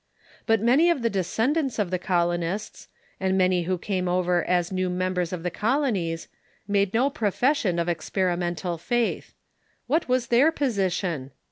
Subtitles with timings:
[0.47, 2.87] But many of the descendants of the colo nists,
[3.19, 6.25] and many who came over as new members of the colo nies,
[6.67, 9.35] made no profession of experimental faith.
[9.85, 11.29] What was their position?